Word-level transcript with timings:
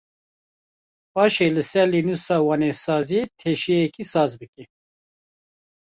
Paşê 1.13 1.47
li 1.55 1.63
ser 1.71 1.87
lênûsa 1.93 2.37
wênesaziyê 2.47 3.23
teşeyekî 3.39 4.03
saz 4.11 4.31
bike. 4.39 4.63